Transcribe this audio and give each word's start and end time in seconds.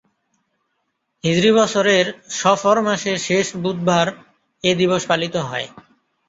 হিজরি 1.23 1.51
বছরের 1.57 2.05
সফর 2.35 2.75
মাসের 2.81 3.17
শেষ 3.27 3.47
বুধবার 3.57 4.07
এ 4.63 4.71
দিবস 4.79 5.01
পালিত 5.09 5.35
হয়। 5.49 5.67